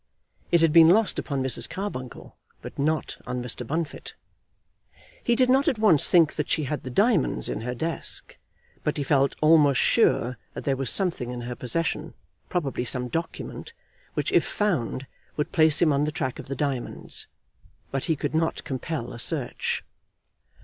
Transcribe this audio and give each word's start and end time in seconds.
It 0.51 0.61
had 0.61 0.73
been 0.73 0.89
lost 0.89 1.19
upon 1.19 1.43
Mrs. 1.43 1.69
Carbuncle, 1.69 2.35
but 2.63 2.79
not 2.79 3.19
on 3.27 3.39
Mr. 3.43 3.67
Bunfit. 3.67 4.15
He 5.23 5.35
did 5.35 5.47
not 5.47 5.67
at 5.67 5.77
once 5.77 6.09
think 6.09 6.33
that 6.37 6.49
she 6.49 6.63
had 6.63 6.81
the 6.81 6.89
diamonds 6.89 7.47
in 7.47 7.61
her 7.61 7.75
desk; 7.75 8.35
but 8.83 8.97
he 8.97 9.03
felt 9.03 9.35
almost 9.43 9.79
sure 9.79 10.39
that 10.55 10.63
there 10.63 10.75
was 10.75 10.89
something 10.89 11.29
in 11.29 11.41
her 11.41 11.53
possession, 11.55 12.15
probably 12.49 12.83
some 12.83 13.09
document, 13.09 13.73
which, 14.15 14.31
if 14.31 14.43
found, 14.43 15.05
would 15.37 15.51
place 15.51 15.79
him 15.79 15.93
on 15.93 16.05
the 16.05 16.11
track 16.11 16.39
of 16.39 16.47
the 16.47 16.55
diamonds. 16.55 17.27
But 17.91 18.05
he 18.05 18.15
could 18.15 18.33
not 18.33 18.63
compel 18.63 19.13
a 19.13 19.19
search. 19.19 19.83